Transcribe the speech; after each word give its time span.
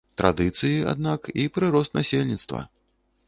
Традыцыі, 0.19 0.77
аднак, 0.91 1.29
і 1.43 1.45
прырост 1.57 1.91
насельніцтва. 1.99 2.65